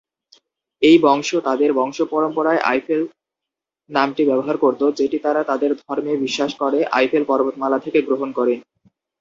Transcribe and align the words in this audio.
এই 0.81 0.97
বংশ 1.01 1.29
তাদের 1.47 1.69
বংশপরম্পরায় 1.73 2.61
আইফেল 2.71 3.01
নামটি 3.89 4.21
ব্যবহার 4.25 4.55
করত, 4.57 4.81
যেটি 4.99 5.17
তারা 5.19 5.41
তাদের 5.43 5.71
ধর্মে 5.81 6.13
বিশ্বাস 6.25 6.51
করে 6.61 6.79
আইফেল 6.97 7.23
পর্বতমালা 7.27 7.77
থেকে 7.85 7.99
গ্রহণ 8.07 8.29
করে। 8.31 8.53